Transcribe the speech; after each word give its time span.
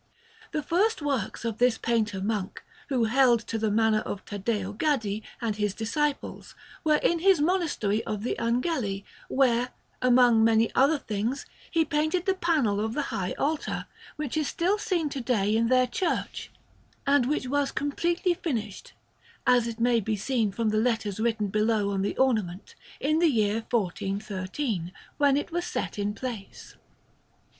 The 0.51 0.63
first 0.63 1.03
works 1.03 1.45
of 1.45 1.59
this 1.59 1.77
painter 1.77 2.21
monk, 2.21 2.63
who 2.89 3.03
held 3.03 3.41
to 3.41 3.59
the 3.59 3.69
manner 3.69 3.99
of 3.99 4.25
Taddeo 4.25 4.73
Gaddi 4.73 5.21
and 5.39 5.55
his 5.57 5.75
disciples, 5.75 6.55
were 6.83 6.95
in 6.95 7.19
his 7.19 7.39
Monastery 7.39 8.03
of 8.05 8.23
the 8.23 8.35
Angeli, 8.39 9.05
where, 9.27 9.69
among 10.01 10.43
many 10.43 10.73
other 10.73 10.97
things, 10.97 11.45
he 11.69 11.85
painted 11.85 12.25
the 12.25 12.33
panel 12.33 12.79
of 12.79 12.95
the 12.95 13.01
high 13.13 13.33
altar, 13.37 13.85
which 14.15 14.35
is 14.37 14.47
still 14.47 14.79
seen 14.79 15.07
to 15.09 15.21
day 15.21 15.55
in 15.55 15.67
their 15.67 15.85
church, 15.85 16.49
and 17.05 17.27
which 17.27 17.45
was 17.47 17.71
completely 17.71 18.33
finished, 18.33 18.93
as 19.45 19.67
it 19.67 19.79
may 19.79 19.99
be 19.99 20.15
seen 20.15 20.51
from 20.51 20.69
letters 20.69 21.19
written 21.19 21.45
below 21.49 21.91
on 21.91 22.01
the 22.01 22.17
ornament, 22.17 22.73
in 22.99 23.19
the 23.19 23.29
year 23.29 23.63
1413, 23.69 24.91
when 25.19 25.37
it 25.37 25.51
was 25.51 25.63
set 25.67 25.99
in 25.99 26.15
place. 26.15 26.75